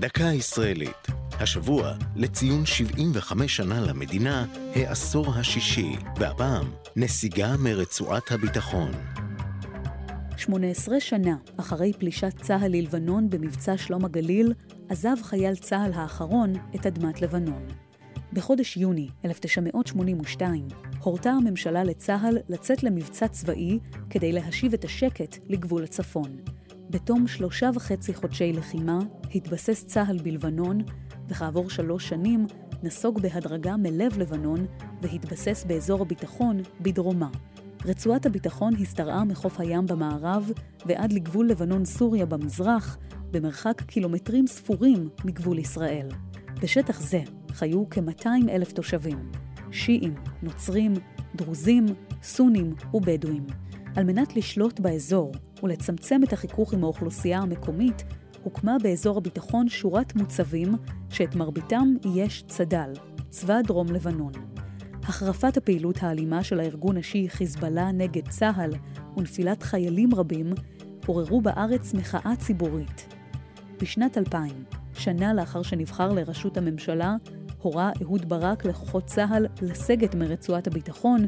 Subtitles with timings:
[0.00, 1.06] דקה ישראלית.
[1.40, 8.90] השבוע, לציון 75 שנה למדינה, העשור השישי, והפעם, נסיגה מרצועת הביטחון.
[10.36, 14.52] 18 שנה אחרי פלישת צה"ל ללבנון במבצע שלום הגליל,
[14.88, 17.66] עזב חייל צה"ל האחרון את אדמת לבנון.
[18.32, 20.68] בחודש יוני 1982
[21.00, 23.78] הורתה הממשלה לצה"ל לצאת למבצע צבאי
[24.10, 26.36] כדי להשיב את השקט לגבול הצפון.
[26.90, 28.98] בתום שלושה וחצי חודשי לחימה
[29.34, 30.78] התבסס צה"ל בלבנון,
[31.28, 32.46] וכעבור שלוש שנים
[32.82, 34.66] נסוג בהדרגה מלב לבנון
[35.02, 37.28] והתבסס באזור הביטחון בדרומה.
[37.84, 40.50] רצועת הביטחון השתרעה מחוף הים במערב
[40.86, 42.98] ועד לגבול לבנון-סוריה במזרח,
[43.30, 46.08] במרחק קילומטרים ספורים מגבול ישראל.
[46.62, 47.22] בשטח זה
[47.52, 49.32] חיו כ-200 אלף תושבים,
[49.70, 50.92] שיעים, נוצרים,
[51.34, 51.86] דרוזים,
[52.22, 53.46] סונים ובדואים.
[53.96, 58.04] על מנת לשלוט באזור ולצמצם את החיכוך עם האוכלוסייה המקומית,
[58.42, 60.74] הוקמה באזור הביטחון שורת מוצבים
[61.10, 62.92] שאת מרביתם יש צד"ל,
[63.30, 64.32] צבא דרום לבנון.
[65.02, 68.70] החרפת הפעילות האלימה של הארגון השיעי חיזבאללה נגד צה"ל
[69.16, 70.52] ונפילת חיילים רבים
[71.06, 73.14] עוררו בארץ מחאה ציבורית.
[73.82, 74.64] בשנת 2000,
[74.94, 77.16] שנה לאחר שנבחר לראשות הממשלה,
[77.62, 81.26] הורה אהוד ברק לכוחות צה"ל לסגת מרצועת הביטחון,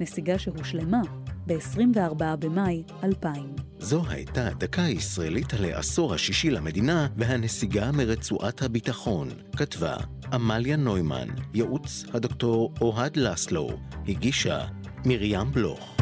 [0.00, 1.02] נסיגה שהושלמה
[1.46, 3.54] ב-24 במאי 2000.
[3.78, 9.28] זו הייתה דקה ישראלית על העשור השישי למדינה והנסיגה מרצועת הביטחון.
[9.56, 9.96] כתבה
[10.32, 13.70] עמליה נוימן, ייעוץ הדוקטור אוהד לסלו,
[14.08, 14.64] הגישה
[15.04, 15.93] מרים בלוך.